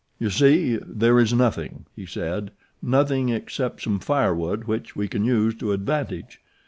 [0.17, 2.49] "You see there is nothing," he said
[2.81, 6.41] "nothing except some firewood which we can use to advantage.